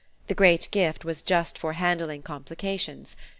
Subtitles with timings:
[0.25, 3.15] The great gift was just for handling complications.